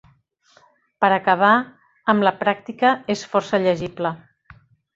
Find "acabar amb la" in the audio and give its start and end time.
1.17-2.33